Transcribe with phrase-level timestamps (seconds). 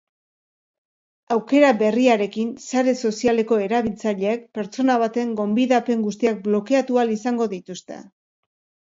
[1.33, 7.99] Aukera berriarekin sare sozialeko erabiltzaileek pertsona baten gonbidapen guztiak blokeatu ahal izango dituzte.